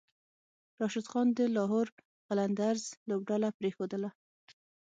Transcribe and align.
راشد 0.79 1.05
خان 1.11 1.27
د 1.37 1.39
لاهور 1.55 1.87
قلندرز 2.27 2.83
لوبډله 3.09 3.49
پریښودله 3.59 4.09